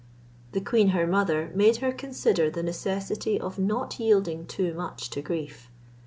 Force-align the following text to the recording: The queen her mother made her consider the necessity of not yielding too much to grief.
The 0.53 0.61
queen 0.61 0.87
her 0.97 1.05
mother 1.05 1.51
made 1.53 1.77
her 1.77 1.91
consider 1.91 2.49
the 2.49 2.63
necessity 2.63 3.39
of 3.39 3.59
not 3.59 3.99
yielding 3.99 4.47
too 4.47 4.73
much 4.73 5.11
to 5.11 5.21
grief. 5.21 5.69